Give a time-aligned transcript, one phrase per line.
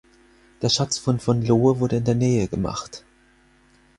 [0.63, 3.05] Der Schatzfund von Lohe wurde in der Nähe gemacht.